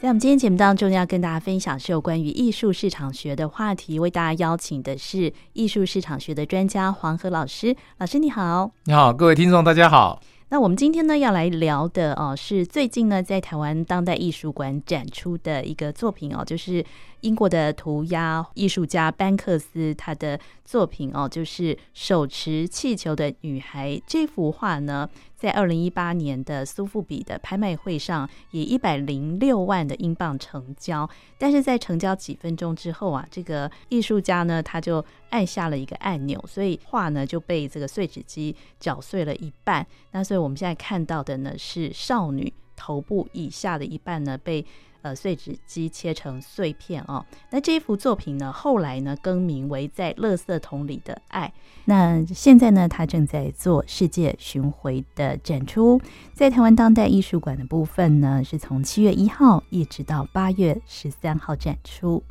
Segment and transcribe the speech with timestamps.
[0.00, 3.98] 在我们今天节目当中，要跟大家分享是有关于艺术市场学的话题。
[3.98, 7.76] 为大家邀请的是艺术市场学的专家黄河老师。
[7.98, 10.18] 老师你好，你好，各位听众大家好。
[10.52, 16.84] 那我们今天呢要来聊的哦，是最近呢在台湾当代艺术馆展出的一个作品哦，就是
[17.20, 24.00] 英国的涂鸦艺术家班克斯他的作品哦，就是手持气球的女孩。
[24.08, 31.08] 这幅画呢，在二零一八年的苏富比的拍卖会上，以一百零六万的英镑成交。
[31.38, 39.86] 但是在成交几分钟之后啊，这个艺术家呢他就按下了一个按钮，所以画呢就被这个碎纸机搅碎了一半。
[40.12, 44.64] 那所以我们现在看到的呢是少女头部以下的一半呢被
[45.02, 47.24] 呃碎纸机切成碎片哦。
[47.50, 51.46] 那这一幅作品呢后来呢更名为《在垃圾桶里的爱》。
[51.84, 56.00] 那现在呢它正在做世界巡回的展出，
[56.32, 62.22] 在台湾当代艺术馆的部分呢是从七月一号一直到八月十三号展出。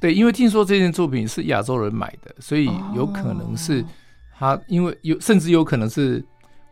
[0.00, 3.84] 对，因为听说这件作品是亚洲人买的，所以有可能是
[4.38, 6.24] 他，因为有甚至有可能是。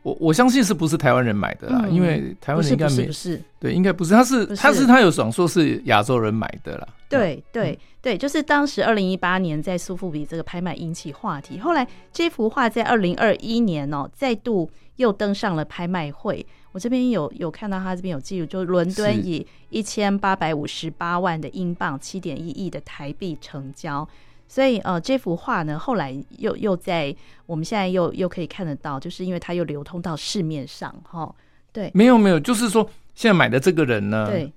[0.02, 1.82] 我我相信是不是台湾人买的啦？
[1.84, 6.88] 嗯、因为台湾人应该没不是，不是对，应该不是，他是，是他是他有想说是亚洲人买的啦。
[7.08, 16.46] 对对对，就是当时二零一八年在苏富比这个拍卖引起话题，后来这幅画在二零二一年哦再度又登上了拍卖会。
[16.72, 24.06] 我这边有有看到他这边有记录，就伦敦以一千八百五十八万的英镑，七点一亿的台币成交。
[24.48, 31.30] 所以，呃，这幅画呢，后来又又在我们现在又又可以看得到，就是因为它又流通到市面上，哈，
[31.72, 32.82] 对，没有没有，就是说
[33.14, 34.50] 现在买的这个人呢，对，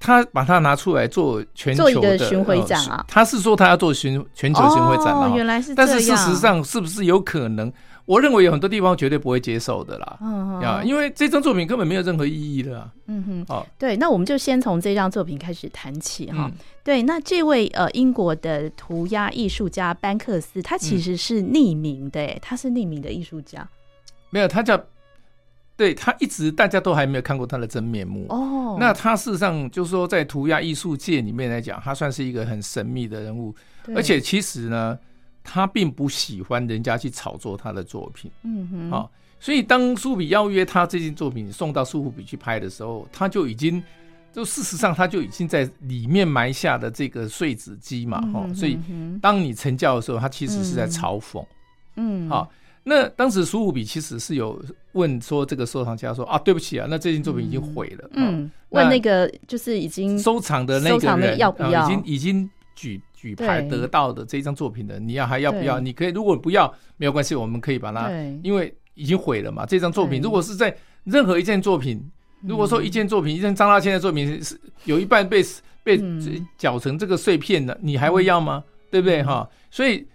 [0.00, 7.72] 他把它拿出来做全球的巡回展啊，他是说他要做巡全球巡回展哦，原来是这样，但是事实上是不是有可能？
[8.06, 16.50] 我认为有很多地方绝对不会接受的啦，嗯哼，因为这张作品根本没有任何意义的啊，嗯哼，好，对，那我们就先从这张作品开始谈起哈，
[16.82, 23.66] 对，那这位呃英国的涂鸦艺术家班克斯，他其实是匿名的，哎，他是匿名的艺术家，
[24.28, 24.78] 没有，他叫，
[25.74, 28.26] 对他一直大家都还没有看过他的真面目。
[28.28, 33.54] 哦，那他事实上就是说在涂鸦艺术界里面来讲，他算是一个很神秘的人物，
[33.96, 34.98] 而且其实呢。
[35.44, 43.80] 他并不喜欢人家去炒作他的作品，嗯哼，好，所以当苏富比邀约他这件作品送到苏富比去拍的时候，他就已经，
[44.32, 48.78] 就事实上他就已经在里面埋下的这个碎纸机嘛，哈，所以
[49.20, 51.44] 当你成交的时候，他其实是在嘲讽，
[51.96, 52.50] 嗯，好，
[52.82, 54.60] 那当时苏富比其实是有
[54.92, 63.00] 问说这个收藏家说啊，对不起啊，那这件作品已经毁了，嗯，问那个就是已经收藏的那个人要不要，已经已经举。
[63.16, 65.80] 举牌得到的这一张作品的，你要还要不要？
[65.80, 68.10] 你可以，如果不要没有关系，我们可以把它，
[68.42, 69.64] 因为已经毁了嘛。
[69.64, 72.06] 这张作品如果是在任何一件作品，
[72.42, 75.42] 如果说一件作品，一件张大千的作品是有一半被
[75.82, 75.98] 被
[76.58, 78.62] 搅成这个碎片的，你还会要吗？
[78.90, 79.48] 对不对哈？
[79.70, 80.06] 所以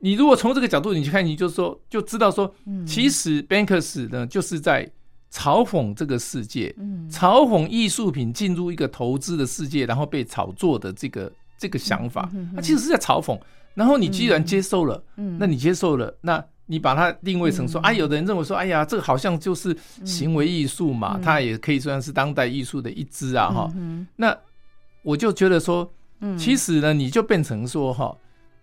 [0.00, 2.54] 你如果从这个角度你去看，你就说就知道说，
[2.86, 4.86] 其实 Bankers 呢就是在
[5.32, 6.74] 嘲讽这个世界，
[7.10, 11.32] 嘲讽艺术品进入一个投资的世界，然后被炒作的这个。
[11.62, 13.38] 这个想法，他其实是在嘲讽。
[13.74, 15.00] 然后你既然接受了，
[15.38, 23.72] 那你接受了，那你把它定位成说，啊，有的人认为说，哎呀，这个好像就是行为艺术嘛，它也可以算是当代艺术的一支啊，哈。
[24.16, 24.36] 那
[25.02, 25.88] 我就觉得说，
[26.36, 28.12] 其实呢，你就变成说，哈，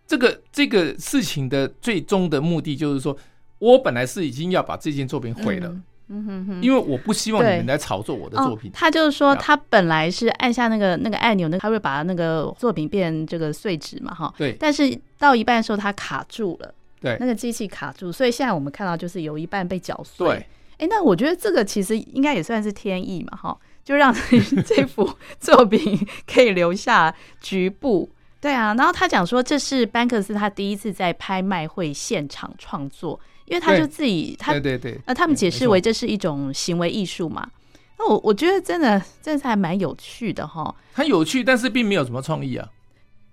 [0.06, 3.16] 这个这个事情的最终的目的就是说，
[3.60, 5.74] 我本来是已经要把这件作品毁了。
[6.12, 8.72] 嗯哼哼，因为我不希望你们来炒作我的作品。
[8.72, 14.34] 哦、他就是说，他本来是按下那个那个按钮，那他会把那个作品变成这个碎纸嘛，哈。
[14.36, 14.56] 对。
[14.60, 16.74] 但是到一半的时候，他卡住了。
[17.00, 17.16] 对。
[17.20, 20.28] 那个机器卡住，所以现在我们看到就是有一半被搅碎。
[20.28, 20.36] 对。
[20.38, 20.46] 哎、
[20.80, 24.12] 欸，那我觉得这个其实应该也算是天意嘛，哈，就让
[24.66, 25.08] 这幅
[25.40, 28.10] 作品可以留下局部。
[28.42, 28.74] 对啊。
[28.74, 33.20] 然后他讲说，这是班克斯他第一次在拍卖会现场创作。
[33.50, 37.50] 因为他就自己，他对对对，呃，他们解释为这是一种行为艺术嘛。
[37.98, 40.74] 那我我觉得真的，真的是还蛮有趣的哈。
[40.94, 42.70] 很有趣，但是并没有什么创意啊。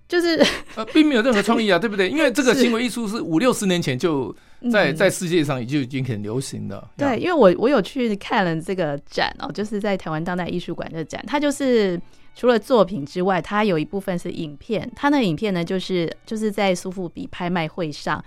[0.09, 0.41] 就是
[0.77, 2.09] 呃，并没有任何创意啊， 对不对？
[2.09, 4.35] 因为这个行为艺术是五六十年前就
[4.73, 6.89] 在在世界上就已经很流行的。
[6.97, 12.01] 对，因为我我有去看了这个展哦，就是在台湾当代艺术馆的展，它就是
[12.35, 14.89] 除了作品之外，它有一部分是影片。
[14.95, 18.25] 它那个影片呢，就是就是在苏富比拍卖会上。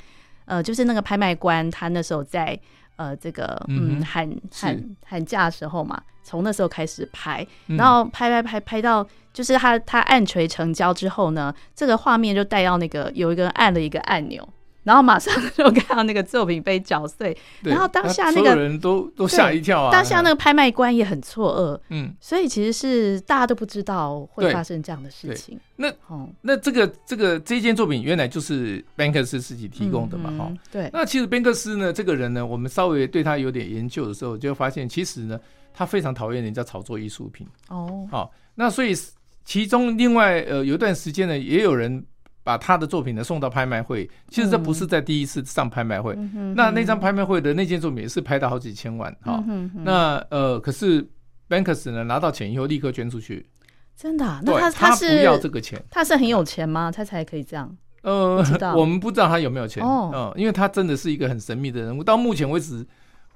[0.50, 2.60] 呃，就是那个拍卖官，他那时候在
[2.96, 14.48] 呃这个嗯喊喊喊价的时候嘛，从那时候开始拍，然后拍拍拍拍到就是他他按锤成交之后呢，这个画面就带到那个有一个人按了一个按钮，
[14.84, 19.92] 然后马上就看到那个作品被搅碎，然后当下那个人都都吓一跳啊！
[19.92, 25.60] 当下那个拍卖官也很错愕，嗯，所以其实是大家都不知道会发生这样的事情。
[25.76, 30.90] 那哦，那这个这个这件作品原来就是班克斯自己提供的嘛，哈，对。
[30.94, 35.40] 那其实班克斯呢，这个人呢，我们稍微对他有点研究的时候，就发现其实呢，
[35.74, 38.08] 他非常讨厌人家炒作艺术品哦。
[38.10, 38.96] 好，那所以
[39.44, 42.04] 其中另外呃有一段时间呢，也有人。
[42.50, 46.16] 把他的作品呢送到拍卖会，其实这不是在第一次上拍卖会。
[46.18, 49.44] 嗯、那那张拍卖会的那件作品也是拍到好几千万哈。
[49.48, 51.08] 嗯、那呃，可是
[51.48, 53.48] Banks 呢拿到钱以后立刻捐出去。
[53.96, 54.42] 真的、啊？
[54.44, 55.80] 那他他是不要这个钱？
[55.92, 56.92] 他是很有钱吗？
[56.92, 57.78] 他才可以这样？
[58.02, 58.44] 呃，
[58.76, 59.84] 我们不知道他有没有钱。
[59.84, 62.84] 哦、呃，因为他真的是一个很神秘的人物，到目前为止。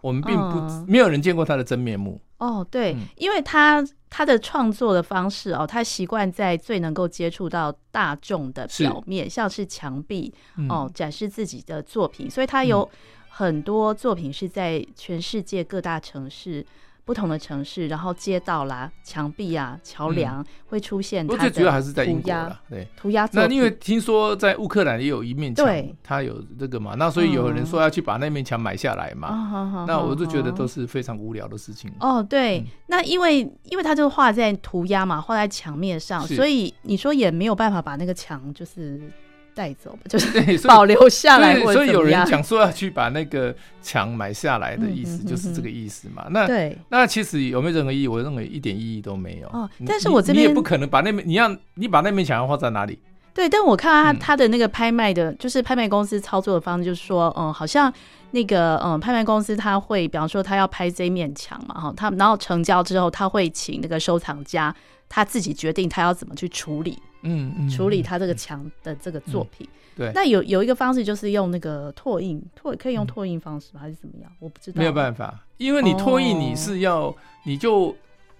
[0.01, 3.81] 我们并不、嗯、没有人见过他的真面目哦，对，嗯、因为他
[4.15, 10.31] 他的创作的方式哦，他习惯在最能够接触到大众的表面，是像是墙壁
[10.69, 12.87] 哦，展示自己的作品，嗯、所以他有
[13.27, 16.63] 很多作品是在全世界各大城市。
[17.05, 21.25] 不同的城市，然后街道啦、墙壁啊、桥梁会出现。
[21.25, 23.27] 不过最主要还是在英国啦，对，涂鸦。
[23.33, 25.67] 那因为听说在乌克兰也有一面墙，
[26.01, 29.85] 它有这个嘛，那所以有人说要去把那面墙买下来嘛。
[29.87, 31.91] 那我就觉得都是非常无聊的事情。
[31.99, 39.11] 哦，对，那因为因为它就画在涂鸦嘛，画在墙面上，所以你说也没有办法把那个墙就是。
[39.55, 40.27] 带走就是
[40.67, 46.27] 保留下来，所以有人讲说要去把那个墙买下来的意思，就是这个意思嘛。
[46.29, 48.07] 那对，那其实有没有任何意义？
[48.07, 49.47] 我认为一点意义都没有。
[49.49, 52.99] 哦，但是我这边你也不可能把那面，你要你把那面墙要画在哪里？
[53.33, 57.91] 对，但我看到他他的那个拍卖的，就是拍卖公司操作的方式，就是说，嗯，好像
[58.31, 64.75] 那个嗯，拍卖公司他会，比方说他要拍这一面墙嘛，哈，他然后成交之后，他会请那个收藏家
[65.09, 66.97] 他自己决定他要怎么去处理。
[67.23, 73.81] 嗯，嗯，处理他这个墙的这个作品，对，那有有一个方式就是用那个拓印，拓可以用拓印方式吗？
[73.81, 74.31] 还是怎么样？
[74.39, 77.15] 我不知道，没有办法，因为你拓印你是要，哦、
[77.45, 77.95] 你就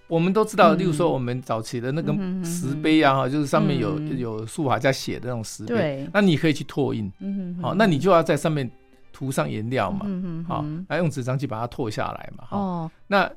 [0.06, 2.14] 我们都知道，例如说我们早期的那个
[2.44, 8.70] 石碑啊，哈、嗯，就是上面有、嗯、有书法家写的那种石碑，对，那你可以去拓印，嗯好，那你就要在上面
[9.12, 13.30] 涂上颜料嘛，嗯好，来用纸张去把它拓下来嘛，哦，那。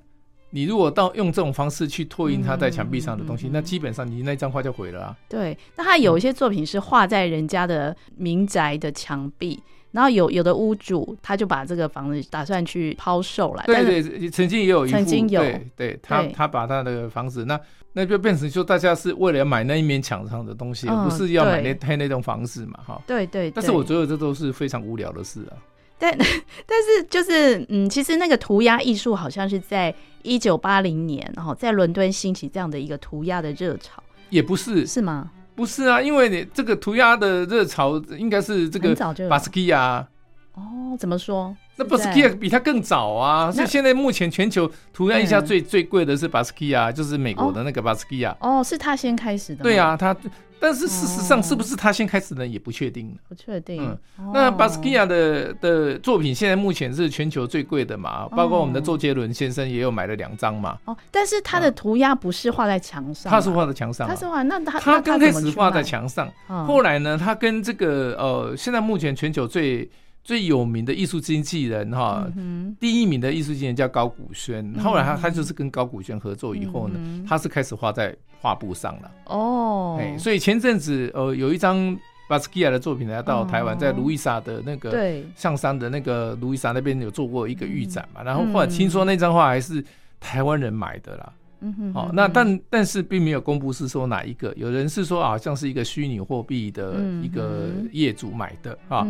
[0.50, 5.18] 你如果到用这种方式去拓印它在墙壁上的东西，那基本上你那张画就毁了啊。
[5.28, 9.62] 对，那他有一些作品是画在人家的民宅的墙壁，
[9.92, 13.64] 然后有有的屋主他就把这个房子打算去抛售了。
[13.66, 17.60] 对对，曾经也有一曾经有，对，对他对他把他的房子，那
[17.92, 23.02] 那就变成说大家是为了要买那一面墙上的东西，嗯、而不是要买那那那栋房子嘛，哈。
[23.06, 23.52] 对对。
[23.52, 25.58] 但是我觉得这都是非常无聊的事啊。
[26.00, 35.32] 但但是就是嗯，其实那个涂鸦艺术好像是在一九八零年，然后在伦敦兴起这样的一个涂鸦的热潮，也不是是吗？
[35.56, 38.96] 不是啊，因为你这个涂鸦的热潮应该是这个
[39.28, 40.08] 巴斯基亚
[40.54, 41.56] 哦，怎么说？
[41.78, 50.16] 那巴斯基亚比它更早啊，所以现在目前全球涂鸦一下最最贵的是巴斯基亚，就是美国的那个巴斯基亚哦，是他先开始的，对啊，他。
[50.60, 52.46] 但是事实上，是不是他先开始呢？
[52.46, 53.18] 也不确定。
[53.30, 53.84] 不确定。
[54.20, 58.28] 嗯，那巴斯蒂亚的的作品现在目前是全球最贵的嘛？
[58.30, 60.78] 包括我们的周杰伦先生也有买了两张嘛。
[60.86, 64.08] 哦，但是他的涂鸦不是画在墙上，他是画在墙上。
[64.08, 66.32] 他是画，那他他刚开始画在墙上，
[66.66, 69.90] 后来呢，他跟这个呃，现在目前全球最。
[70.28, 74.74] 最有名的艺术经纪人哈，嗯、第一名的艺术经纪人叫高古轩。
[74.74, 79.10] 后来他他就是跟高古轩合作以后呢，嗯、他是开始画在画布上了。
[79.28, 89.82] 哦，哎，所以前阵子呃有一张巴斯基亚的作品来到台湾，哦、在卢易莎的那个象山的那个卢易莎那边有做过一个预展嘛，嗯、然后后来听说那张画还是
[90.20, 91.32] 台湾人买的啦。
[91.60, 99.08] 嗯哼，好，那但但是并没有公布是说哪一个，有人是说好像是一个虚拟货币的一个业主买的啊，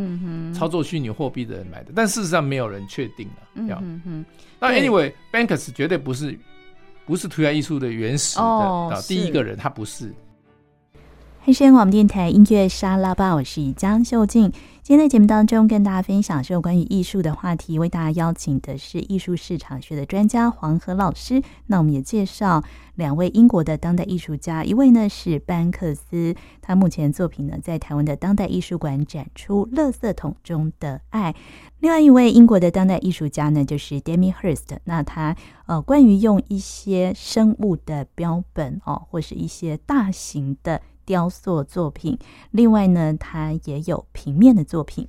[0.54, 3.80] 操作虚拟货币的人买的，但事实上没有人确定了。
[3.82, 4.26] 嗯哼，
[4.60, 6.38] 那 anyway，Banks 绝对不是
[7.06, 10.14] 不是涂鸦艺术的原始的啊，第一个人他不是。
[11.42, 14.52] 黑山广播电台音乐沙拉吧，我是江秀静。
[14.88, 21.44] 今天在节目当中跟大家分享是有关于艺术的话题，为大家邀请的是艺术市场学的专家黄河老师。
[21.66, 22.64] 那我们也介绍
[22.96, 31.34] 两位英国的当代艺术家，一位呢是班克斯，他目前作品呢在台湾的当代艺术馆展出《垃圾桶中的爱》。
[31.82, 40.82] 另外一位英国的当代艺术家呢就是 Damien Hirst，那他呃关于用一些生物的标本哦，或是一些大型的。
[41.08, 42.20] 雕塑作品，
[42.52, 45.08] 另外呢，它也有平面的作品。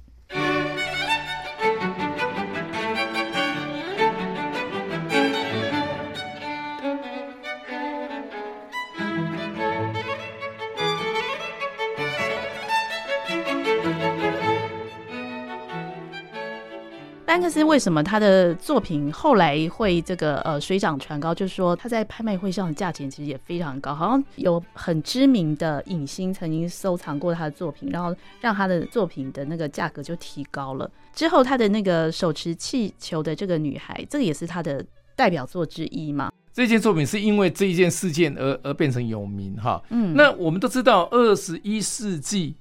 [17.38, 21.33] 班克斯为什么他的作品后来会这个呃水涨船高？
[21.33, 30.90] 就是说他在拍卖会上的价钱其实也非常高，好像有很知名的影星曾经收藏过他的作品，然后让他的作品的那个价格就提高了。
[31.14, 36.33] 之后他的那个手持气球的这个女孩，这个也是他的代表作之一嘛。
[36.52, 39.80] 这件作品是因为这一件事件而而变成有名哈。
[39.90, 42.57] 嗯，那我们都知道，二十一世纪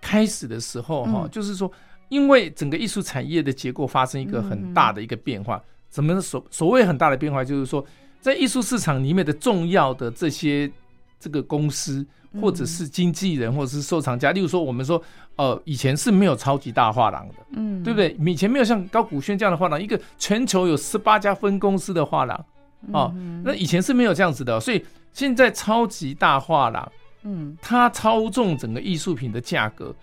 [0.00, 1.70] 开始的时候哈，就是说。
[2.08, 7.84] 因为整个艺术产业的结构发生一个很大的一个变化，什么所所谓很大的变化，就是说
[8.20, 10.70] 在艺术市场里面的重要的这些
[11.18, 12.06] 这个公司，
[12.40, 15.02] 或者是经纪人，或者是收藏家，例如说我们说，
[15.36, 18.16] 呃，以前是没有超级大画廊的，嗯，对不对？
[18.32, 22.44] 以前没有像高古轩这样的画廊，一个全球有十八家分公司的画廊，
[22.92, 29.94] 哦，那以前是没有这样子的，所以现在超级大画廊，嗯，它操纵整个艺术品的价格。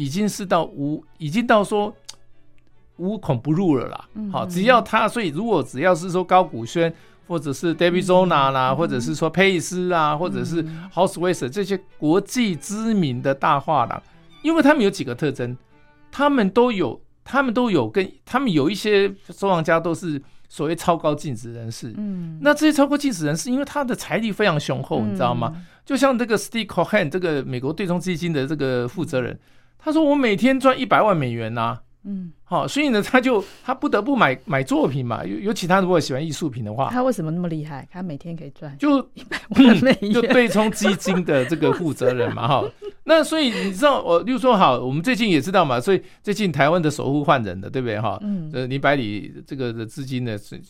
[0.00, 1.94] 已经是到无，已经到说
[2.96, 4.08] 无孔不入了啦。
[4.32, 6.90] 好，只要他，所以如果只要是说高古轩，
[7.28, 10.64] 或者是 David Zwirner 啦，或者是说佩斯啊，或者是
[10.94, 14.02] House West 这些国际知名的大画廊，
[14.42, 15.54] 因为他们有几个特征，
[16.10, 21.92] 他们都有，他们都有跟他们有一些收藏家都是所谓超高净值人士。
[21.98, 25.54] 嗯，那这些超高净值人士，因为他的财力非常雄厚，你知道吗？
[25.84, 29.38] 就像这个 Steve Cohen 这个美国对冲基金的这个负责人。
[29.82, 35.24] 他说：“我每天赚一百万美元呐、啊，嗯，好，所以呢，他就他不得不买买作品嘛。
[35.24, 37.86] 尤尤其他如果喜欢艺术品的话，他为什么那么厉害？
[37.90, 42.64] 他每天可以赚就一百万美元，就对冲基金的这个负责人嘛，哈。
[43.04, 47.98] 那所以你知道，我例如说，好，我们最近也知道嘛，所以最近台湾的首富换人的，对不对？
[48.00, 50.60] 哈，嗯，呃，林百里这个的资金呢是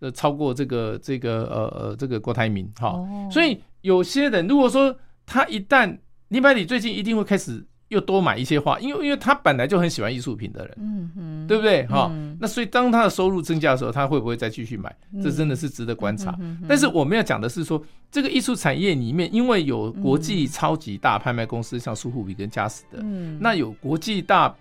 [0.00, 2.98] 呃超过这个这个呃呃这个郭台铭，哈，
[3.30, 4.94] 所以有些人如果说
[5.26, 5.98] 他一旦
[6.28, 11.84] 林百里最近一定会开始。”又多买一些画，因为因为他本来就很喜欢艺术品的人，嗯嗯，对不对？
[11.88, 14.94] 哈、嗯，那所以当他的收入增加的时候，他会不会再继续买？
[15.20, 16.34] 这真的是值得观察。
[16.38, 24.54] 嗯、但是我们要讲的是说，这个艺术产业里面，因为有国际超级大拍卖公司，像苏富比跟佳士得，嗯，那有国际大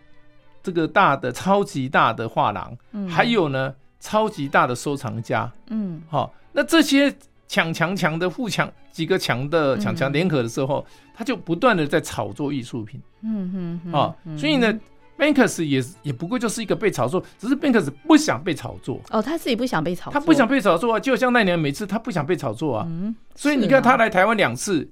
[0.63, 7.15] 这个大的超级大的画廊，嗯，还有呢超级大的收藏家，嗯，好，那这些。
[7.49, 13.01] 强强强的富强几个强的强强联合的时候，他就不断的在炒作艺术品。
[13.23, 14.71] 嗯哼，啊，所以呢
[15.17, 19.01] ，Banks 也也不过就是一个被炒作，只是 Banks 不想被炒作。
[19.09, 22.85] 哦，他自己不想被炒作，他不想被炒作啊，就像那年每次他不想被炒作啊。
[22.87, 24.87] 嗯，所以你看他来台湾两次，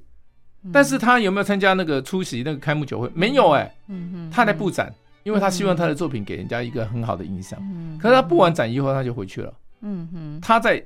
[0.74, 3.12] 但是他有没有参加那个出席那个开幕酒会？
[3.14, 3.72] 没有哎。
[3.88, 7.60] 嗯哼，他来布展，因为他希望他的作品给人家一个很好的印象。
[7.62, 9.54] 嗯，可是他布完展以后他就回去了。
[9.82, 10.84] 嗯哼，他在。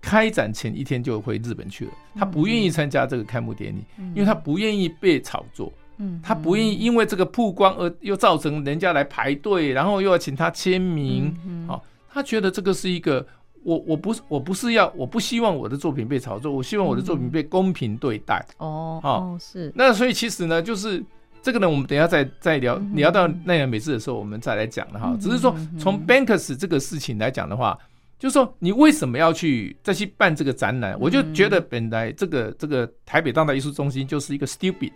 [0.00, 11.34] 开展前一天就回日本去了，他不愿意参加这个开幕典礼，因为他不愿意被炒作，嗯他不愿意因为这个曝光而又造成人家来排队，然后又要请他签名，
[11.66, 13.26] 好，他觉得这个是一个
[13.64, 18.46] 我我不是我不是要我不希望我的作品被炒作，我希望我的作品被公平对待。
[18.58, 19.72] 哦，好，是。
[19.74, 21.04] 那所以其实呢，就是
[21.42, 25.16] 这个呢，我们等一下再再聊聊到奈良美智的时候，我们再来讲了哈。
[25.20, 27.76] 只是说从 Bankers 这个事情来讲的话。
[28.18, 30.98] 就是说，你为什么要去再去办这个展览？
[30.98, 34.90] 我就觉得本来这个这个台北当代艺术中心就是一个 stupid，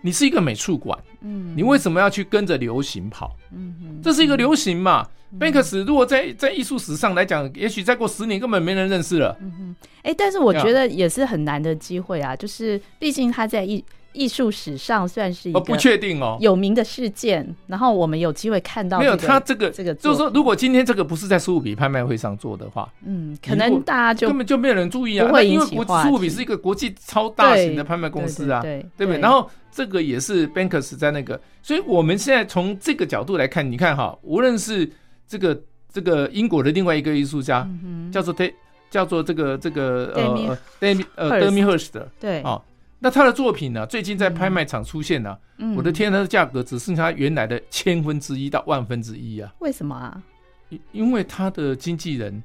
[0.00, 3.36] 你是一个美术馆，嗯，你为什么要去跟着流行跑？
[3.52, 5.06] 嗯，这是一个流行嘛。
[5.38, 9.36] Banks 如果在在艺术史上来讲，也许再过十年根本没人认识了。
[9.40, 13.84] 嗯哼，哎，但是我觉得也是很难的机会啊，就是毕竟他在艺。
[14.14, 16.38] 艺术史上算是一个不确定哦。
[16.40, 29.20] 有名的事件，然后我们有机会看到没有他这个这个，就是说如果今天这个不是在苏富比拍卖会上做的话，嗯，可能大家就根本就没有人注意啊，因为苏富比是一个国际超大型的拍卖公司啊，对对不对？
[29.20, 34.88] 然后这个也是 Bankers 在那个，所以我们现在从这个角度来看，你看哈，无论是
[35.26, 35.60] 这个
[35.92, 37.68] 这个英国的另外一个艺术家，
[38.12, 38.54] 叫做 T
[38.90, 42.40] 叫做这个这个呃 Damien 呃 Damien Hirst 的，对。
[42.42, 42.62] 啊。
[42.98, 43.86] 那他的作品呢？
[43.86, 45.38] 最近在拍卖场出现了，
[45.76, 49.52] 我的天，他的价格只剩下原来的千分之一到万分之一啊！
[49.60, 50.22] 为什么啊？
[50.70, 52.42] 因因为他的经纪人，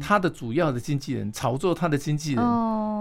[0.00, 2.44] 他的主要的经纪人炒作他的经纪人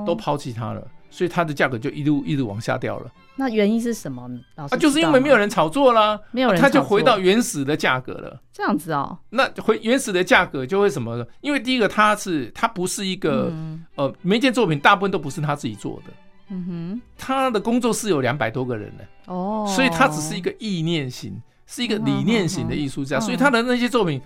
[0.06, 3.12] 都抛弃他了，所以他的价格就一路一路往下掉了。
[3.36, 4.30] 那原因是什么？
[4.56, 8.40] 啊，就是因为没有人炒作啦，没有人，他就回到原始的价格了。
[8.54, 11.26] 这样子哦，那回原始的价格就会什么呢？
[11.42, 13.52] 因为第一个，他是他不是一个
[13.96, 16.12] 呃，每件作品大部分都不是他自己做的。
[16.50, 24.20] 嗯哼，他的工作室有两百多个人呢，哦，所以他只是一个意念型，是一个理念型的艺术家，所以他的那些作品，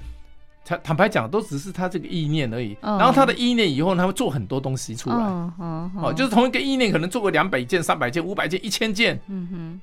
[0.65, 2.77] 坦坦白讲，都只是他这个意念而已。
[2.81, 9.81] 然后他的意念以后，他会做很多东西出来，哦，就是同一个意念，可能做个两百件、三百件、五百件、一千件，嗯哼，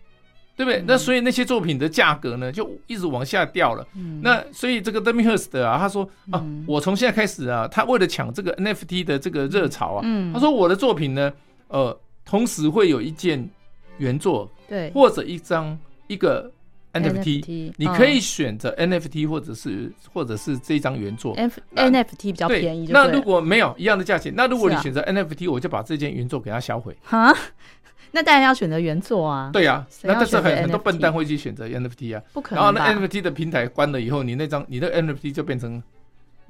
[0.56, 0.82] 对不对？
[0.86, 3.86] 那所以那些作品的价格呢，就一直往下掉了。
[4.22, 11.30] 那所以这个 Damien Hirst 啊，他说啊，我从现在开始啊，他为了抢这个 NFT 的这个热潮啊，他说我的作品呢，
[11.68, 13.48] 呃，同时会有一件
[13.98, 16.50] 原作，对，或者一张一个。
[16.92, 21.36] NFT，你可以选择 NFT 或者是或者是这一张原作。
[21.36, 22.88] NFT 比较便宜。
[22.90, 26.96] 那如果没有一样的价钱，那如果你选择 NFT，我就把这件原作给它销毁。
[27.04, 27.32] 哈，
[28.10, 29.50] 那当然要选择原作啊。
[29.52, 32.22] 对呀，那但是很很多笨蛋会去选择 NFT 啊。
[32.32, 32.64] 不可能。
[32.64, 35.80] 然后那 NFT 的平台关了以后，你那张你的 NFT 就变成。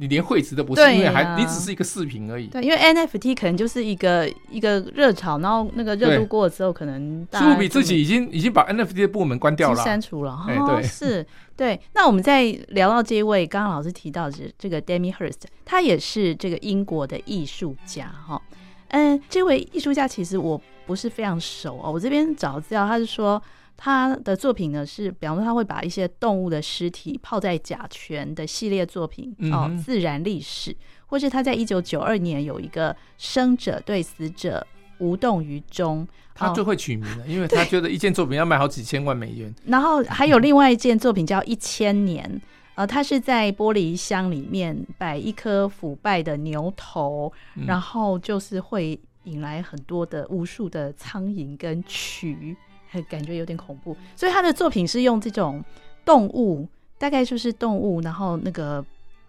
[0.00, 2.46] 你连绘制都不是，因为还你只是一个视频而已。
[2.46, 7.26] 对，因为 NFT 可能就是一个一个热潮，然后那个热度过了之后，可能
[7.58, 10.32] 比自己已经已经把 NFT 的部门关掉了，删除了。
[10.32, 11.78] 哦，是，对。
[11.92, 18.40] 那我们再聊到这一位，刚刚老师提到的这个 Damien Hirst，他也是这个英国的艺术家哈。
[18.88, 23.40] 嗯，这位艺术家其实我不是非常熟哦，我这边找资料，他是说。
[23.82, 34.66] 他的作品呢是，比方说他会把一些动物的尸体泡在甲醛的系列作品哦，自然历史，或是他在一九九二年有一个生者对死者
[34.98, 39.54] 无动于衷，他最会取名了，因为他觉得一件作品要卖好几千万美元。
[39.64, 42.30] 然后还有另外一件作品叫《一千年》，
[42.74, 47.32] 呃，他是在玻璃箱里面摆一颗腐败的牛头，
[47.66, 52.54] 然后就是会引来很多的无数的苍蝇跟蛆。
[53.02, 55.62] 感觉有点恐怖，所以他的作品是用这种
[56.02, 56.66] 动物，
[56.98, 58.82] 大概就是动物，然后那个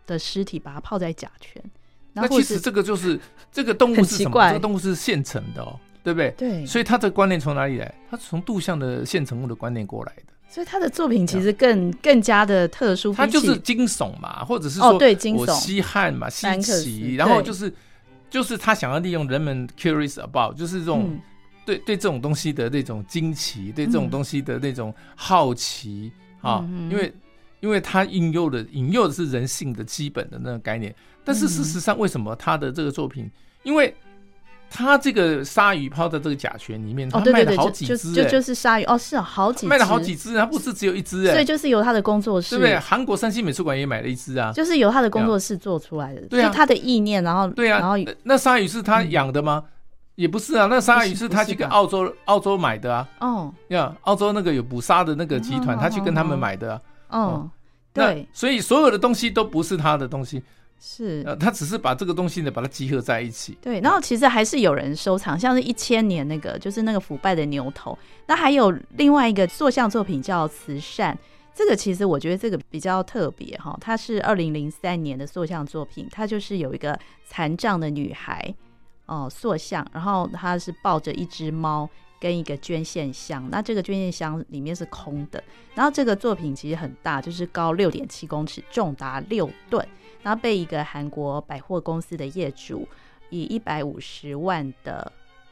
[0.07, 1.61] 的尸体把它泡在甲醛。
[2.13, 3.19] 那其实这个就是
[3.51, 4.47] 这个动物是什么？
[4.47, 6.31] 这个动物是现成的哦，对不对？
[6.31, 6.65] 对。
[6.65, 7.93] 所以他的观念从哪里来？
[8.09, 10.33] 他从杜象的现成物的观念过来的。
[10.49, 17.73] 所以他的作品其实更更加的特殊，他就是惊悚嘛，或者是说对惊悚、稀罕嘛、稀奇，然后就是
[18.29, 21.17] 就是他想要利用人们 curious about，就是这种。
[21.65, 27.13] 对对，这种东西的那种惊奇，对这种东西的那种好奇啊，因为
[27.59, 30.93] 因为他引诱的引诱的是人性的基本的那个概念。
[31.23, 33.29] 但是事实上，为什么他的这个作品，
[33.61, 33.95] 因为
[34.71, 42.79] 他这个鲨鱼泡在这个甲醛里面，他卖了好几只，就就是鲨鱼哦，是好几，卖了好几只，它不是只有一只，所以就是由他的工作室，对不对？
[42.79, 49.63] 韩国三星美术馆也买了一只啊，就是由他的工作室做出来的，对啊，他的意念，然后对啊，然后那鲨鱼是他养的吗？
[50.15, 53.07] 也不是啊，那鲨鱼是他去跟澳洲澳洲买的啊。
[53.19, 56.79] 哦，呀，澳洲那个有捕鲨的那个集团，他去跟他们买的。
[57.09, 57.49] 哦，
[57.93, 60.41] 对，所以所有的东西都不是他的东西，
[60.79, 63.57] 是呃，他只是把这个东西呢，把它集合在一起。
[63.61, 67.97] 对，然后其实还是有人收藏，像是一千年那个，就是那个腐败的牛头。
[68.27, 71.13] 那还有另外一个塑像作品叫《慈善》，
[71.53, 78.53] 这个其实我觉得这个比较特别哈，它是二零零三年的塑像作品，它就是有一个残障的女孩。
[79.11, 85.43] 哦，塑像，然后他是抱着一只猫跟一个捐献箱，那这个捐献箱里面是空的。
[85.75, 89.85] 然后这个作品其实很大，就是高六点七公尺，重达六吨，
[90.23, 92.87] 然后被一个韩国百货公司的业主
[93.29, 95.11] 以一百五十万的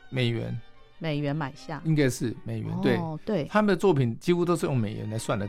[0.09, 0.57] 美元
[0.97, 5.45] 美元买下，应该是美元，对、哦、对，他们的作品几乎都是用美元来算的。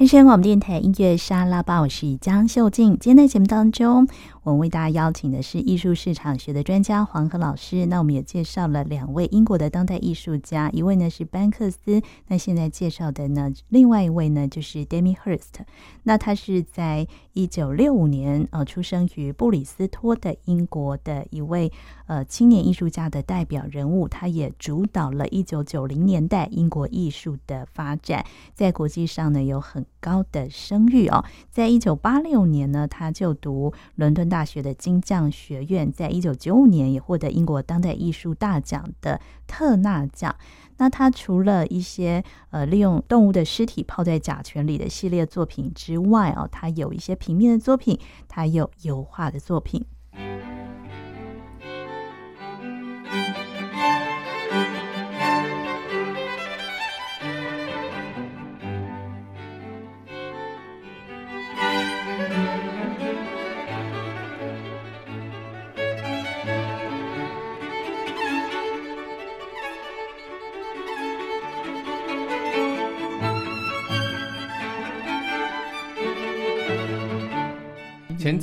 [0.00, 2.98] 天生广播电台音乐沙拉吧，我是江秀静。
[2.98, 4.08] 今天在节目当中，
[4.42, 7.84] 我们为大家邀请的是艺术市场学的专家黄河老师。
[7.86, 15.64] 那我们也介绍了两位英国的当代艺术家，一位呢是班克斯，那现在介绍的呢，另外一位呢就是 dami Hirst。
[16.04, 21.70] 那他是在一九六五年呃出生于布里斯托的英国的一位
[22.06, 28.24] 呃青年艺术家的代表人物，他也主导了一九九零年代英国艺术的发展，
[28.54, 31.22] 在国际上呢有很高的声誉哦。
[31.50, 40.34] 在一九八六年呢，他就读伦敦大学的金匠学院，在一九九五年也获得英国当代艺术大奖的特纳奖。
[40.78, 49.84] 那他除了一些呃利用动物的尸体泡在甲醛里的系列作品之外哦，他有一些平面的作品，他有油画的作品。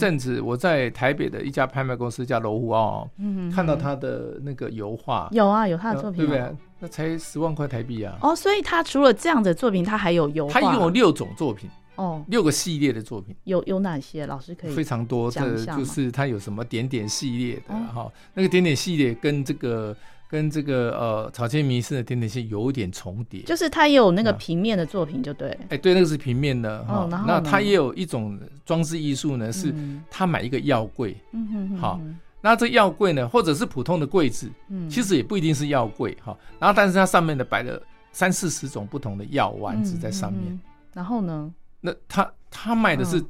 [0.07, 6.55] 阵子我在台北的一家拍卖公司叫罗湖奥，嗯，看到他的那个油画，有啊，有他的作品，对不对？
[6.79, 8.15] 那才十万块台币啊！
[8.21, 11.69] 哦，所以他除了这样的作品，他还有油画，他一共有六种作品。
[11.95, 14.27] 哦，六个系列的作品有有哪些？
[14.27, 19.95] 老师可以非常多的，就是他有什么点点系列的哈、哦，那个点点系列跟这个
[20.29, 25.57] 跟这个呃草间弥生的点点系列有点重叠，就是它也有那个平面的作品，就对。
[25.69, 27.07] 哎，对，那个是平面的哈。
[27.09, 29.73] 哦、那它也有一种装置艺术呢，是
[30.11, 32.01] 他买一个药柜，嗯哼哼，好，
[32.41, 36.37] 那这药柜呢，或者是普通的柜子，嗯，其实也不一定是药柜哈。
[36.59, 40.59] 然后，但是它上面呢摆了三四十种不同的药丸子在上面，嗯、
[40.93, 41.53] 然后呢？
[41.79, 43.23] 那他他卖的是，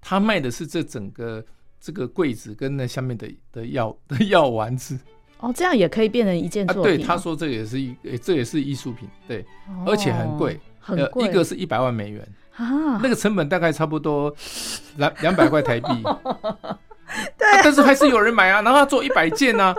[0.00, 1.42] 他卖的是这整个
[1.80, 4.98] 这个柜子跟那下面的的药的药丸子。
[5.38, 6.96] 哦，这样也可以变成一件作品。
[6.96, 9.44] 对，他说这也是一，这也是艺术品，对，
[9.86, 14.34] 而且很贵，很贵，一个是一百万美元啊，那个成本大概差不多
[14.96, 15.88] 两 两百块台币。
[17.38, 19.74] 对，但是还是有人买啊，然后他做一百件啊。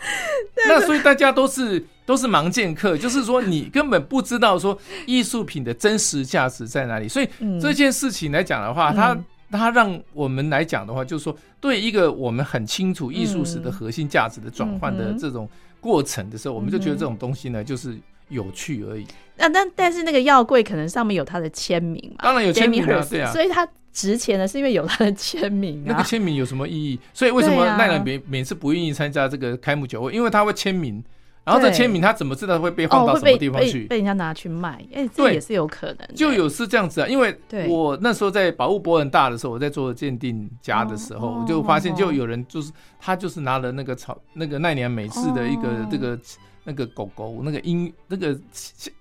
[0.66, 7.06] 那所以大家都是都是盲剑客，就是说你根本不知道说艺术品的真实价值在哪里。
[7.06, 7.28] 所以
[7.60, 9.14] 这件事情来讲的话，它
[9.58, 15.48] 它让我们来讲的话，就是说对一个我们很清楚艺术史的核心价值的转换的这种
[15.80, 19.06] 过程的时候，我们就觉得这种东西呢就是有趣而已。
[19.36, 22.24] 那但但是那个药柜可能上面有他的签名嘛？
[22.24, 23.66] 当然有签名啊，对啊，所以他。
[23.92, 26.96] 值钱的是因为有他的签名啊，那个签名有什么意义？
[27.12, 30.12] 所以为什么奈良每每次不愿意参加这个开幕酒会？
[30.12, 31.02] 因为他会签名，
[31.44, 33.86] 然后这签名他怎么知道会被放到什么地方去？
[33.86, 34.84] 被人家拿去卖？
[34.94, 36.08] 哎，这也是有可能。
[36.14, 37.36] 就有是这样子啊，因为
[37.68, 46.18] 我那时候在宝物博很大的时候，我在做鉴定家的时候，我就发现就有人就是他就是拿了那个草那个奈良美智的一个这个。
[46.62, 48.38] 那个狗狗，那个音，那个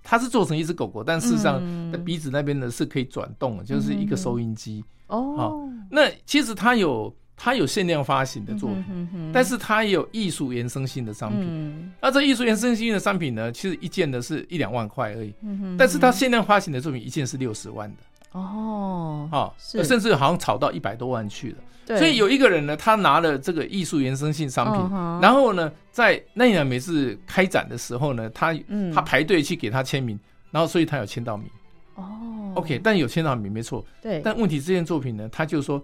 [0.02, 4.82] 它是做成一只狗狗，但事实上，在鼻子那边呢是可以转动的，就是一个收音机。
[5.08, 11.92] 哦，那其实它有它有限量发行的作品，但是它也有艺术延伸性的商品。
[12.02, 15.34] 那这艺术延伸性的商品呢，其实一件呢是一两万块而已。
[15.78, 17.98] 但是它限量发行的作品一件是六十万的。
[18.34, 21.98] 哦，好，甚至好像炒到一百多万去了。
[21.98, 28.54] 所以有一个人呢，他拿了这个艺术原生性商品，然后呢，在奈良美智开展的时候呢，他
[28.94, 30.20] 他排队去给他签名，
[30.52, 31.50] 然后所以他有签到名。
[31.96, 33.84] 哦，OK，但有签到名没错。
[34.04, 35.84] 对，但问题这件作品呢，他就说，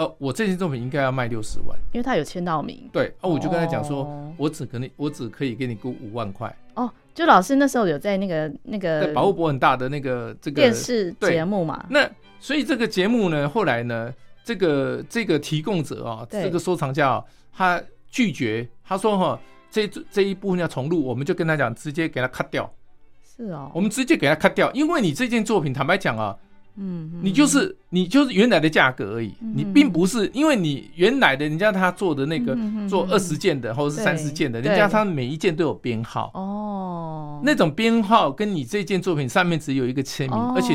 [0.00, 2.88] 呃，我这件作品应该要卖六十万，因为他有签到名。
[2.90, 6.50] 对，哦，我就跟他讲说，我只可能我只可以给你估五万块。
[6.72, 11.84] 哦，就老师那时候有在那个那个在保护博很大的那个这个电视节目嘛。
[11.90, 14.10] 那所以这个节目呢，后来呢？
[14.42, 19.38] 这个这个提供者啊，这个收藏家啊，他拒绝，他说哈，
[19.70, 22.68] 这这一部分要重录，我们就跟他讲，直接给他 cut 掉。
[23.22, 26.34] 是哦，我们直接给他 cut 掉，因为你这件作品，坦白讲啊。
[26.76, 32.56] 嗯，你就是你就是原来的价格而已，你并不是因为你原来的人家他做的那个
[32.88, 36.30] 做二十件的或者是三十件的，人家他每一件都有编号。
[36.34, 40.74] 哦，那种编号跟你这件作品上面只有一个签名，而且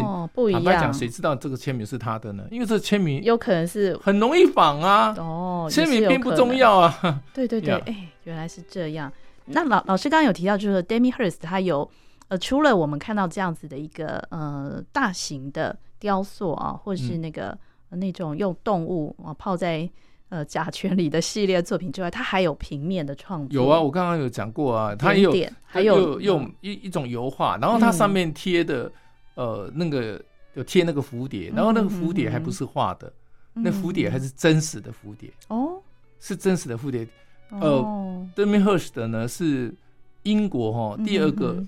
[0.51, 2.43] 坦白讲，谁知道这个签名是他的呢？
[2.51, 7.21] 因为这个签名有可能是很容易仿啊，哦，签名并不重要啊。
[7.33, 9.11] 对对对， 哎，原来是这样。
[9.47, 11.87] 那老老师刚刚有提到，就是 Damien Hirst 他有
[12.27, 15.77] 呃，除了我们看到这样子的一个呃大型的。
[15.97, 17.57] 雕塑啊，或是那个、
[17.89, 19.89] 嗯、那种用动物啊泡在
[20.29, 23.63] 呃甲醛里的系列作品之外，它还有平面的创作。
[23.63, 25.33] 有啊，我刚刚有讲过啊，它也有，
[25.63, 28.91] 还有用一一种油画，然后它上面贴的、
[29.35, 30.21] 嗯、呃那个
[30.53, 33.11] 有贴那个蝴蝶，然后那个蝴蝶还不是画的，
[33.55, 35.81] 嗯、那蝴蝶还是真实的蝴蝶哦，
[36.19, 37.07] 是真实的蝴蝶。
[37.49, 39.73] 呃，Damien Hirst 的呢是
[40.23, 41.63] 英国哈第二个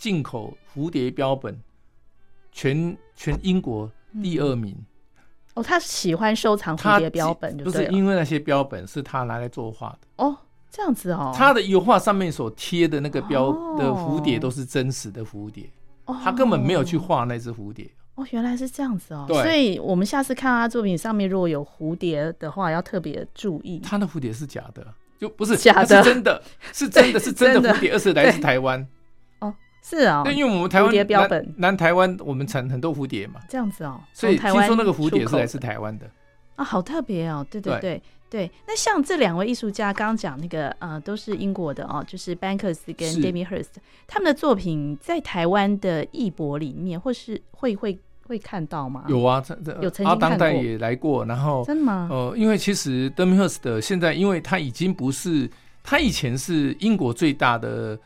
[0.00, 1.56] 进口蝴蝶标本。
[2.52, 3.88] 全全英国
[4.20, 5.22] 第二名、嗯、
[5.54, 9.98] 哦，他喜欢收藏蝴蝶标本，就是因为那些标本是他拿来作画的。
[10.16, 10.36] 哦，
[10.68, 15.70] 这样子哦，他的油画上面所贴的那个标的蝴蝶都是真实的蝴蝶，
[16.06, 17.88] 哦、他根本没有去画那只蝴蝶。
[18.16, 19.40] 哦，原来是这样子哦，对。
[19.44, 24.84] 所以我们下次看他作品上面如果有蝴蝶的话，要特别注意，他的蝴蝶是假的，
[25.20, 28.84] 就不是假的，是真的，是真的是真的 蝴蝶，而是来自台湾。
[29.82, 36.08] 是啊，因为我们台湾蝴蝶标本，南台湾我们产很多蝴蝶嘛，这样子哦，所以听说那个蝴蝶是来自台湾的
[36.56, 38.50] 啊，好特别哦，对对对对。
[38.68, 49.04] 那像这两位艺术家刚刚讲那个呃，都是英国的哦，就是班克斯跟 Damien Hirst，他们的作品在台湾的艺博里面，或是会会会看到吗？
[49.08, 49.42] 有啊，
[49.80, 52.06] 有曾经看过，当代也来过，然后真的吗？
[52.10, 55.50] 呃，因为其实 Damien Hirst 的现在，因为他已经不是
[55.82, 57.98] 他以前是英国最大的。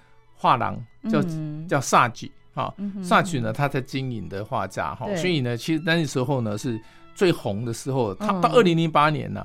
[0.45, 0.79] 画廊
[1.11, 1.25] 叫
[1.67, 2.71] 叫萨举啊，
[3.03, 6.79] 萨举呢，他在经营的画家哈，所以呢，其实那时候呢是
[7.15, 9.43] 最红的时候，他到二零零八年呢，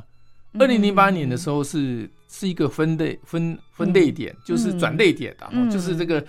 [0.59, 6.21] 二零零八年的时候是是一个分类分分类点，就是转类点的，就是这个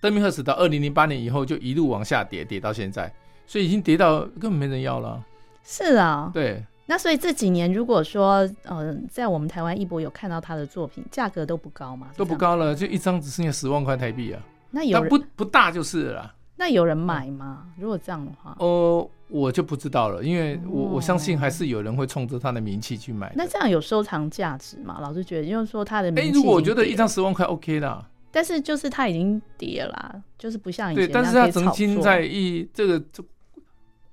[0.00, 3.14] 德米赫斯到二零零八年以后就一路往下跌，跌到现在，
[3.46, 5.24] 所以已经跌到根本没人要了。
[5.62, 6.64] 是啊，对。
[6.86, 12.08] 那所以这几年如果说呃，在我们台湾艺博有看到他的作品，价格都不高嘛？
[12.16, 14.40] 都不高了，就一张只剩下十万块台币啊。
[14.70, 16.32] 那有不不大就是了。
[16.58, 17.66] 那有人买吗？
[17.78, 23.32] 如果这样的话，哦，我就不知道了，因为我我相信还是有人会冲着他的名气去买。
[23.36, 24.98] 那这样有收藏价值吗？
[25.02, 31.06] 老师觉得，就是说他的名气，哎，如果我觉得一张十万块 OK 的，但是就是他已经跌了，就是不像以前。
[31.06, 33.22] 对，但是他曾经在一这个这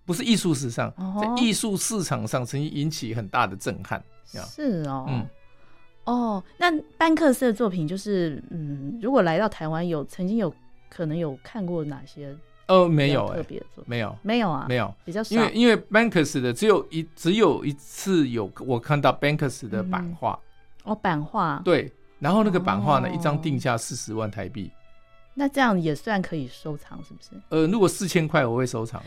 [0.05, 4.03] 不是艺术史上，在艺术市场上曾经引起很大的震撼。
[4.25, 5.27] 是哦，嗯，
[6.05, 10.53] 哦，那班克斯的作品就是，嗯，如果来到台湾有曾经有。
[10.95, 12.37] 可能有看过哪些？
[12.67, 15.35] 呃，没有，特别做没有，没有啊，没有，比较少。
[15.35, 20.39] 因为因为 Banks 的只有一只有一次有我看到班克斯的版画
[20.83, 24.71] 哦，版画对，然后那个版画呢，一张定价四十万台币，
[25.33, 27.29] 那这样也算可以收藏，是不是？
[27.49, 29.01] 呃，如果四千块我会收藏。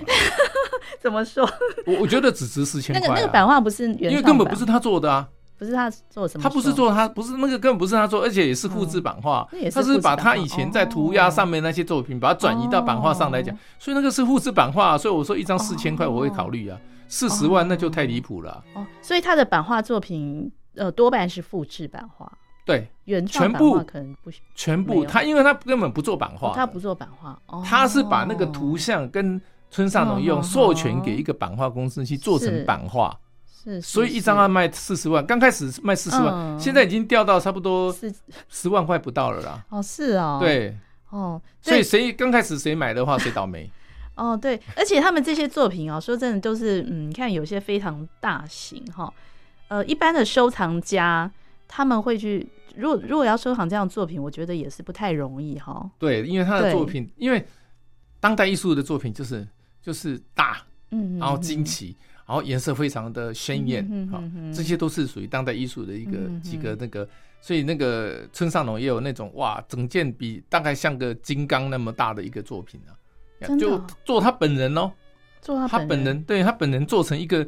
[1.01, 1.49] 怎么说？
[1.87, 3.01] 我我觉得只值四千块。
[3.01, 5.29] 那个那个版画不是原，因为根本不是他做的啊。
[5.59, 6.43] 不是他做什么？
[6.43, 9.49] 他不是做他不是那个根本不是他做，而且也是复制版画。
[9.73, 14.99] 他是把他以前在涂鸦上面那些作品，把它转移到版画上来讲，所以那个是复制版画。
[14.99, 18.63] 所以我说一张四千块我会考虑啊，四十万那就太离谱了。
[18.75, 22.31] 哦，所以他的版画作品呃多半是复制版画。
[22.67, 33.19] 对，原创版画可能不全部他，因为他根本不做版画，他不做版画，哦他是把那个图像跟村上隆用授权给一个版画公司去做成版画。
[33.63, 37.93] 是所以一张要卖四十万，刚开始卖四十万，现在已经掉到差不多
[38.49, 39.65] 十万块不到了啦。
[39.71, 40.77] 哦，是哦，对，
[41.11, 43.69] 哦，所以谁刚开始谁买的话，谁倒霉。
[44.15, 49.13] 哦，对，而且他们这些作品哦，说真的都是，嗯，你看有些非常大型哈，
[49.67, 51.29] 呃，一般的收藏家
[51.67, 55.91] 他们会去，如果如果要收藏这样的作品，我觉得也是不太容易哈。
[55.99, 57.45] 对，因为他的作品，因为
[58.21, 59.47] 当代艺术的作品就是
[59.87, 60.59] 就是大，
[60.91, 61.97] 嗯，然后惊奇。
[62.27, 64.21] 然后颜色非常的鲜艳，好，
[64.53, 67.09] 这些都是属于当代艺术的一个几个那个，
[67.41, 72.91] 所以那个村上隆也有那种哇，整件比大概像个金刚那么大的一个作品啊，
[73.57, 74.91] 就做他本人哦，
[75.41, 77.47] 做他本人，对他本人做成一个，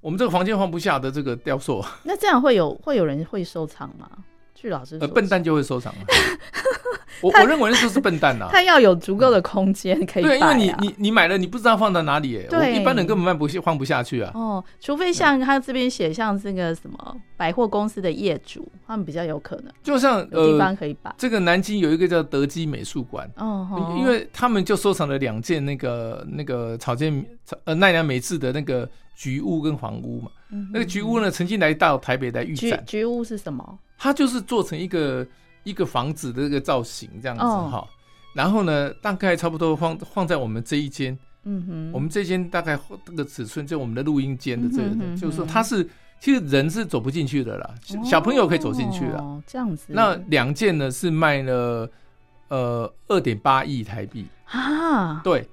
[0.00, 1.80] 我们这个房间放不下的这个雕塑。
[2.02, 4.10] 那这样会有会有人会收藏吗？
[4.60, 6.00] 据老师说，笨蛋就会收藏了。
[7.20, 10.28] 我我认为那就是笨蛋呐，他要有足够的空间可以摆。
[10.28, 14.30] 对，因为你你你买了，你不知道放到哪里，对，一般人根本放不下放不下去啊。
[14.34, 19.72] 哦，除非像他这边写，像这个什么百货公司的业主，他们比较有可能。
[19.82, 21.12] 就像有地方可以摆。
[21.18, 27.24] 这个南京有一个叫德基美术馆，哦，因为他们就收藏了两件那个那个草间
[27.64, 30.30] 呃奈良美智的那个菊屋跟房屋嘛。
[30.72, 32.82] 那个菊屋呢，曾经来到台北来预展。
[32.86, 33.78] 菊屋是什么？
[33.98, 35.26] 它就是做成一个。
[35.64, 37.86] 一个房子的这个造型这样子哈，
[38.34, 45.86] 然后呢，大概差不多放放在我们这一间，嗯哼，我们这间大概这个尺寸就我们的录音间的这个，就是说它是
[46.20, 49.84] 其实人是走不进去的啦，小朋友可以走进去了，哦，这样子。
[49.88, 51.90] 那两件呢是卖了
[52.48, 55.46] 呃二点八亿台币啊，对，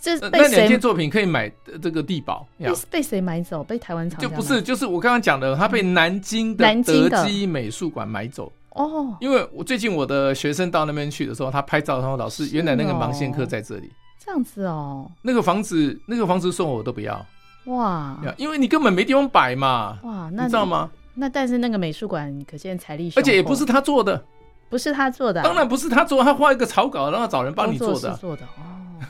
[0.00, 1.50] 这那两件作品可以买
[1.82, 3.62] 这个地保，被被谁买走？
[3.62, 8.50] 被台湾厂就不是，就是我刚刚讲的，他被南京的德基美术馆买走。
[8.70, 13.90] 哦，因为我最近我的学生到那边去的时候，他拍照，他说老师，原来那个盲线客在这里，
[14.24, 15.10] 这样子哦。
[15.22, 17.26] 那个房子，那个房子送我我都不要。
[17.66, 19.98] 哇，因为你根本没地方摆嘛。
[20.02, 20.90] 哇，那你知道吗？
[21.14, 24.24] 那但是那个美术馆可见财力，而且也不是他做的，
[24.70, 29.04] 不是他做的，当然不是他做，他画一个草稿，然后找人帮你做的，做的哦，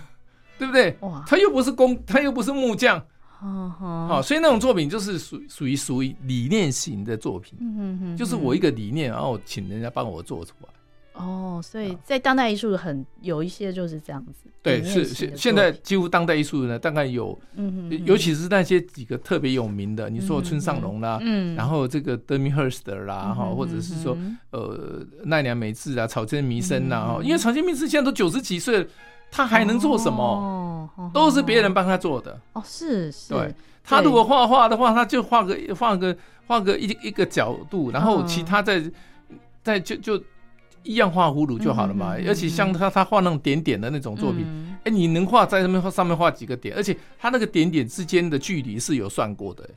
[0.61, 0.95] 对不对？
[1.01, 3.03] 哇，他又不是工，他又不是木匠。
[3.41, 10.69] 哦，好，所以那种作品就是属属于属于理念型的作品，嗯哼，就是我一个理念，然后请人家帮我做出来。
[11.15, 14.51] 哦，所以在当代艺术很有一些就是这样子。
[14.63, 24.15] 对，是现现在几乎当代艺术呢，大概有，嗯哼，尤其是那些几个特别有名的，你说村上隆啦，嗯，然后这个德米赫斯特啦，哈，或者是说
[24.51, 28.87] 呃奈良美智啊、草间弥生呐，哈，因为草间弥生现在都九十几岁了。
[29.31, 30.91] 他还能做什么？
[30.97, 32.39] 哦，都是别人帮他做的。
[32.53, 33.33] 哦，是是。
[33.33, 36.17] 对，他如果画画的话，他就画个画个
[36.47, 38.83] 画个一一个角度，然后其他再
[39.63, 40.23] 再就就
[40.83, 42.17] 一样画葫芦就好了嘛。
[42.27, 44.45] 而且像他他画那种点点的那种作品，
[44.85, 46.75] 哎，你能画在上面上面画几个点？
[46.77, 49.69] 而且他那个点点之间的距离是有算过的，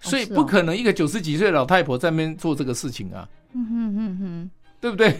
[0.00, 3.28] 所以不可能一个九十几岁的老太婆在那边做这个事情啊。
[3.52, 4.50] 嗯哼哼哼。
[4.82, 5.16] 对不对？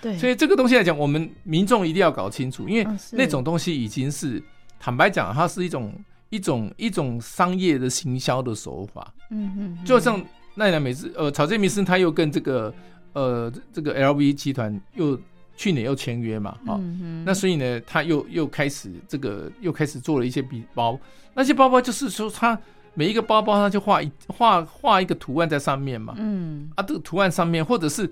[0.00, 4.42] 对， 所以这个东西来讲，我们民众一定要搞清楚，因为那种东西已经是
[4.80, 5.92] 坦白讲，它是一种
[6.30, 9.12] 一一种一种商业的行销的手法。
[9.30, 12.72] 嗯嗯，就像奈良美智呃草间弥生，他又跟这个
[13.12, 15.18] 呃这个 LV 集团又
[15.56, 20.98] 去年又签约嘛，哈、嗯嗯，那所以呢，他又又开始这个又开始做了一些笔包，
[21.34, 22.58] 那些包包就是说他
[22.94, 28.10] 每一个包包他就画一画画一个图案在上面嘛，嗯，啊，这个图案上面或者是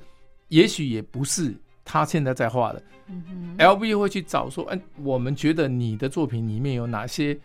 [0.54, 1.54] 也许也不是。
[1.86, 7.38] 他现在在画的，嗯，LV 会去找说，嗯，我们觉得你的作品里面有哪些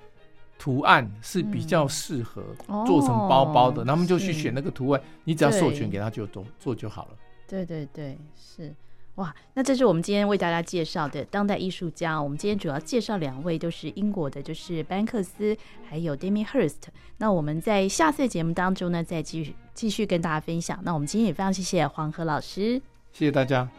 [0.57, 2.41] 图案是比较适合
[2.87, 7.17] 做成包包的，那、嗯、他们就去选那个图案，你只要授权给他就做做就好了。
[7.49, 8.73] 对对对，是
[9.15, 12.17] 哇，那这是我们今天为大家介绍的当代艺术家。
[12.17, 15.57] 我们今天主要介绍两位都是英国的，就是班克斯
[15.89, 16.83] 还有 Damien Hurst。
[17.17, 20.79] 那我们在下次的节目当中呢，再继续继续跟大家分享。
[20.83, 23.69] 那我们今天也非常谢谢黄河老师，谢谢大家。